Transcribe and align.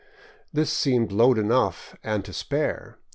This 0.51 0.73
seemed 0.73 1.11
load 1.11 1.37
enough 1.37 1.95
and 2.03 2.25
to 2.25 2.33
spare. 2.33 2.97